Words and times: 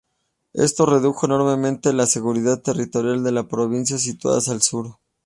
Esto 0.55 0.87
redujo 0.87 1.27
enormemente 1.27 1.93
la 1.93 2.07
seguridad 2.07 2.59
territorial 2.63 3.23
de 3.23 3.33
las 3.33 3.45
provincias 3.45 4.01
situadas 4.01 4.49
al 4.49 4.63
sur. 4.63 4.97